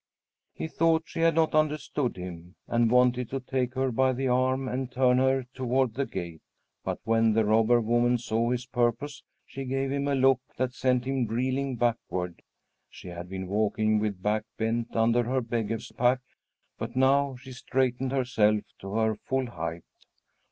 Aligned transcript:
He 0.55 0.67
thought 0.67 1.03
she 1.05 1.19
had 1.19 1.35
not 1.35 1.53
understood 1.53 2.17
him, 2.17 2.55
and 2.67 2.89
wanted 2.89 3.29
to 3.29 3.39
take 3.39 3.75
her 3.75 3.91
by 3.91 4.13
the 4.13 4.27
arm 4.29 4.67
and 4.67 4.91
turn 4.91 5.19
her 5.19 5.45
toward 5.53 5.93
the 5.93 6.07
gate. 6.07 6.41
But 6.83 6.97
when 7.03 7.33
the 7.33 7.45
robber 7.45 7.79
woman 7.79 8.17
saw 8.17 8.49
his 8.49 8.65
purpose, 8.65 9.21
she 9.45 9.63
gave 9.63 9.91
him 9.91 10.07
a 10.07 10.15
look 10.15 10.41
that 10.57 10.73
sent 10.73 11.05
him 11.05 11.27
reeling 11.27 11.75
backward. 11.75 12.41
She 12.89 13.09
had 13.09 13.29
been 13.29 13.45
walking 13.47 13.99
with 13.99 14.23
back 14.23 14.45
bent 14.57 14.95
under 14.95 15.21
her 15.25 15.39
beggar's 15.39 15.91
pack, 15.91 16.21
but 16.79 16.95
now 16.95 17.35
she 17.35 17.51
straightened 17.51 18.11
herself 18.11 18.61
to 18.79 18.95
her 18.95 19.13
full 19.13 19.51
height. 19.51 19.85